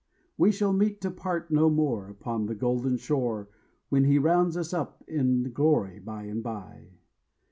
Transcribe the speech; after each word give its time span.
We 0.35 0.51
shall 0.51 0.73
meet 0.73 0.99
to 1.01 1.11
part 1.11 1.51
no 1.51 1.69
more 1.69 2.07
Upon 2.09 2.47
the 2.47 2.55
golden 2.55 2.97
shore 2.97 3.49
When 3.89 4.05
he 4.05 4.17
rounds 4.17 4.57
us 4.57 4.73
up 4.73 5.03
in 5.07 5.51
glory 5.53 5.99
bye 5.99 6.23
and 6.23 6.41
bye. 6.41 6.93